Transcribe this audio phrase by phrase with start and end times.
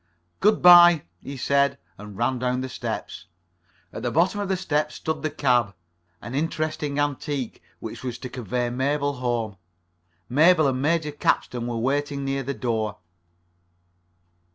[0.39, 3.27] "Good by," he said, and ran down the steps.
[3.93, 5.75] At the bottom of the steps stood the cab,
[6.23, 9.57] an interesting antique, which was to convey Mabel home.
[10.27, 12.97] Mabel and Major Capstan were waiting near the door.